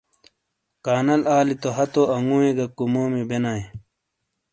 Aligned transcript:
کانل 0.85 1.21
آلی 1.37 1.55
تو 1.61 1.69
ہتو 1.77 2.01
انگوئیے 2.15 2.51
گہ 2.57 2.65
کُمومیئے 2.77 3.25
بینایئے۔ 3.29 3.65